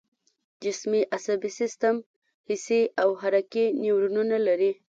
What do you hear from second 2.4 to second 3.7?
حسي او حرکي